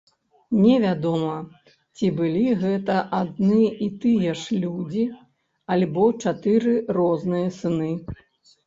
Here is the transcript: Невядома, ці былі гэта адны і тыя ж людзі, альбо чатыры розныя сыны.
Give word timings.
Невядома, 0.61 1.35
ці 1.95 2.09
былі 2.21 2.41
гэта 2.65 2.95
адны 3.19 3.61
і 3.67 3.87
тыя 4.07 4.35
ж 4.45 4.63
людзі, 4.65 5.07
альбо 5.77 6.11
чатыры 6.27 6.73
розныя 7.01 7.47
сыны. 7.63 7.95